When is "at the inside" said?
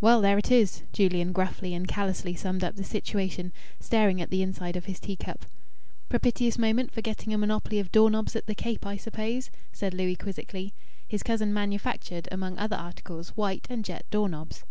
4.18-4.76